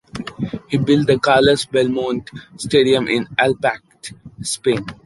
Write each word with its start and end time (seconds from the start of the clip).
He 0.67 0.77
built 0.79 1.05
the 1.05 1.19
Carlos 1.19 1.65
Belmonte 1.67 2.31
stadium 2.57 3.07
in 3.07 3.27
Albacete, 3.37 4.13
Spain. 4.41 4.83